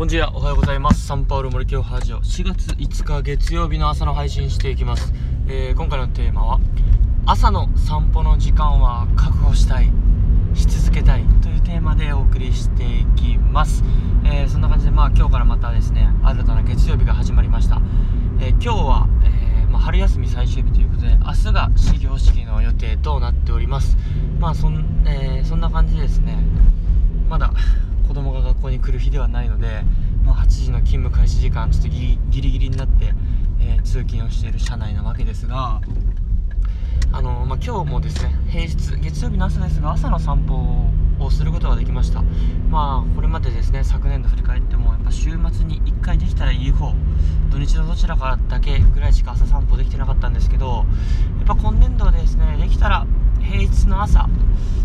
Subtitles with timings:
[0.00, 1.06] こんにちは、おはようございます。
[1.06, 5.12] サンパウロ森京ハジオ4月5日月曜日の朝の配信していきます。
[5.46, 6.60] えー、今回のテーマは、
[7.26, 9.92] 朝の散歩の時間は確保したい、
[10.54, 13.84] し続けたいというテーマでお送りしていきます。
[14.24, 17.82] えー、そんな感じで、まあ今日からまたですね、新たな月曜日が始まりました。
[18.40, 23.98] えー、今日は、えまあ、春休み最終日ということで、明日が始業式の予定となっております。
[24.38, 26.38] まあそん、えそんな感じでですね、
[28.80, 29.82] 来る日ではないので、
[30.24, 33.12] まあ、8時の勤務開始時間ちょっとギリギリになって、
[33.60, 35.80] えー、通勤をしている車内なわけですが
[37.12, 42.22] あの、まあ、今日もですね平日月曜日の朝ですが朝の散歩をすることができました。
[42.70, 46.94] まあこれまでですね昨年度振り返ってもやっぱ週末に1回できたらいい方
[47.50, 50.82] 土日のどちらかだけぐらいしか朝散歩できてなかったんですけどや
[51.42, 53.06] っぱ今年度はですねできたら
[53.40, 54.28] 平日の朝、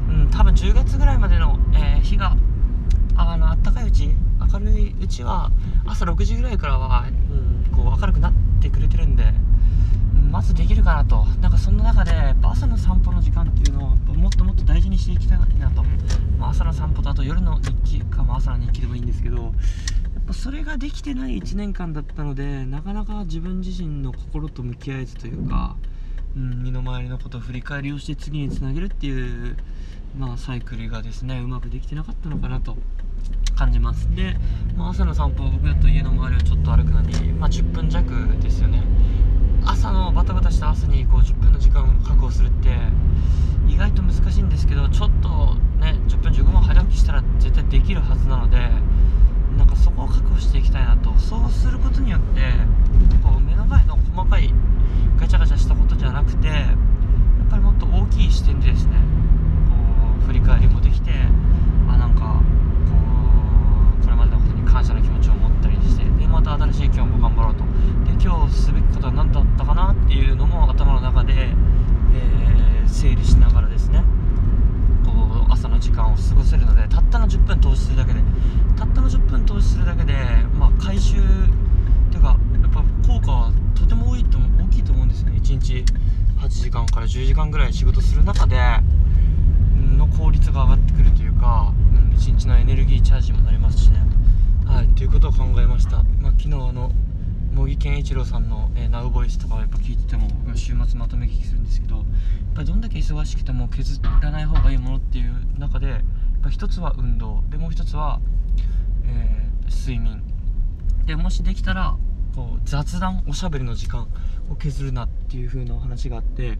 [0.09, 2.35] うん、多分10月ぐらいまでの、えー、日が
[3.55, 4.09] あの暖かいうち
[4.53, 5.51] 明るいうちは
[5.85, 9.23] 朝6時ぐらいからは、うん、こう明るくなってくれてるんで、
[10.31, 11.25] まずできるかなと。
[11.41, 12.11] なんかそんな中で
[12.43, 15.83] 朝の散歩の時間っていうのをもっともっと大事にしていきたいなと、
[16.37, 19.53] まあ、朝の散歩とあと夜の日記かも朝の日記でもいいんですけどやっ
[20.25, 25.94] ぱそれができてない1年間だったのでなかなか自分自身の心と向き合えずというか、うん、
[26.35, 29.57] うん身の回りのことを振り返りをして次につなげるっていう
[30.17, 32.77] まあ、サイクルがですねうまくできてなかったのかなと
[33.55, 34.07] 感じます。
[34.15, 34.37] で、
[34.77, 38.81] まあ、朝の散歩僕だと家の周りをちょっと歩くのに、まあ、10分弱ですよね。
[39.65, 42.69] 朝のバタバタした朝にこう10分の時間を確保するって
[43.67, 48.57] 意外と難しいんですけどちょっとね10分15分早起きしたら絶対できるはずなので
[49.57, 52.41] なんかそこを確保していきたいなとそうすることによって
[53.23, 54.53] こう目の前の細かい
[55.19, 58.93] ガチャガチャしたことじゃなくてやっぱりもっと大きい視点でですね
[60.25, 61.11] 振り返りもできて
[61.87, 62.95] あなんかこ
[64.01, 67.63] うこれまでのことに感謝の気持ちを持ったりしてでまた新しい今日も頑張ろうと
[68.49, 74.03] すべきことは何だったかなっていうのも頭の中で、えー、整理しながらですね
[75.05, 75.11] こ
[75.47, 78.19] う朝の時間を過ごせるのでたったの10分投資するだけで
[78.77, 80.13] たったの10分投資するだけで、
[80.57, 81.21] まあ、回収っ
[82.09, 85.83] ていうかやっぱ効果はとても多いと大きいと思うんですよね1日
[86.39, 88.57] 8時間から10時間ぐらい仕事する中で
[89.97, 93.99] の効率が上がってくるというか、うん、1日のエネルギーチャージもなりますしね。
[94.65, 96.03] はい、ということを考えました。
[96.19, 96.91] まあ、昨日あの
[97.55, 102.05] 茂木健一郎さんの、えー、ナウボイスとかをやっぱ聞いてても週末まとめ聞きするんですけどやっ
[102.53, 106.01] ぱどんだけ忙しくても削らない方がいいものっていう中でやっ
[106.43, 108.19] ぱ一つは運動でもう一つは、
[109.05, 110.21] えー、睡眠。
[111.05, 111.95] でもしできたら
[112.35, 114.05] こう雑談おしゃべりの時間
[114.49, 116.57] を削るなっていう風なお話があって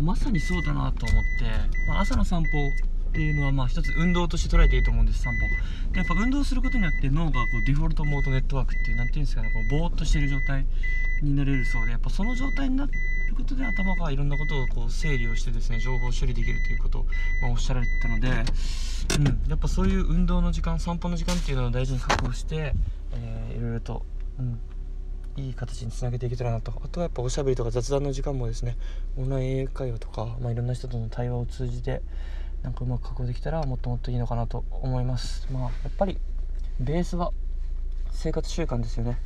[0.00, 2.48] まさにそうだなと思って、まあ、朝の散歩
[3.16, 5.48] っていうのはまあ一つ運動として捉えていいと思うんです散歩。
[5.92, 10.66] でやっぱ運動することによって脳がこうデフォルトモードネットワークっていう何て言うんですかねこうぼーっとしてる状態
[11.22, 12.92] になれるそうでやっぱその状態になる
[13.34, 17.04] ことで頭がいろんなことをこう整理をしてですね情報処理できるということを、
[17.40, 18.30] まあ、おっしゃられてたので、う
[19.22, 22.74] ん、やっぱそういう運動の時間散歩の時間っていうのを大事に確保して、
[23.12, 24.02] えー、いろいろと、
[24.38, 24.60] うん、
[25.42, 26.70] いい形につなげていけたらなと。
[26.84, 28.76] あとはやっぱおしゃべりとか雑談の時間もですね
[29.16, 32.02] オンライン英会話とか、まあ、いろんな人との対話を通じて
[32.66, 35.46] なんかうまく確保できたらもっともっといいのかなと思います。
[35.52, 36.18] まあやっぱり
[36.80, 37.30] ベースは
[38.10, 39.10] 生活習慣ですよね。
[39.10, 39.18] やっ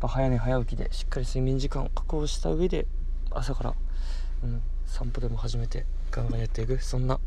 [0.00, 2.86] ぱ早寝早起きでしっかり睡眠時間を確保した上で
[3.30, 3.74] 朝から、
[4.42, 7.20] うん、散歩でも始めてガンガンやっていくそんな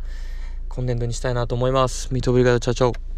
[0.67, 2.11] 今年度にしたいなと思います。
[2.11, 3.10] ミートブリガードチャチャ